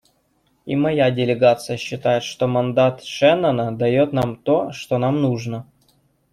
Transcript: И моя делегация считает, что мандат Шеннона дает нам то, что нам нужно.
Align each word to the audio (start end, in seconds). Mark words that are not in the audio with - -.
И 0.65 0.75
моя 0.75 1.11
делегация 1.11 1.77
считает, 1.77 2.23
что 2.23 2.47
мандат 2.47 3.03
Шеннона 3.03 3.71
дает 3.77 4.13
нам 4.13 4.35
то, 4.35 4.71
что 4.71 4.97
нам 4.97 5.21
нужно. 5.21 5.67